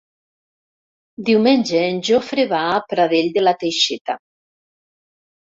[1.27, 4.19] Diumenge en Jofre va a Pradell de la Teixeta.